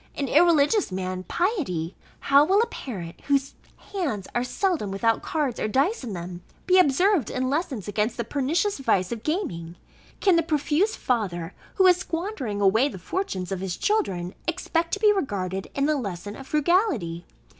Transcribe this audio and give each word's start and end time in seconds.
an 0.15 0.27
irreligious 0.27 0.91
man, 0.91 1.21
piety? 1.25 1.95
How 2.21 2.43
will 2.43 2.59
a 2.59 2.65
parent, 2.65 3.21
whose 3.27 3.53
hands 3.93 4.27
are 4.33 4.43
seldom 4.43 4.89
without 4.89 5.21
cards, 5.21 5.59
or 5.59 5.67
dice 5.67 6.03
in 6.03 6.13
them, 6.13 6.41
be 6.65 6.79
observed 6.79 7.29
in 7.29 7.51
lessons 7.51 7.87
against 7.87 8.17
the 8.17 8.23
pernicious 8.23 8.79
vice 8.79 9.11
of 9.11 9.21
gaming? 9.21 9.75
Can 10.19 10.37
the 10.37 10.41
profuse 10.41 10.95
father, 10.95 11.53
who 11.75 11.85
is 11.85 11.97
squandering 11.97 12.59
away 12.61 12.87
the 12.89 12.97
fortunes 12.97 13.51
of 13.51 13.59
his 13.59 13.77
children, 13.77 14.33
expect 14.47 14.91
to 14.93 14.99
be 14.99 15.13
regarded 15.13 15.67
in 15.75 15.87
a 15.87 15.95
lesson 15.95 16.35
of 16.35 16.47
frugality? 16.47 17.23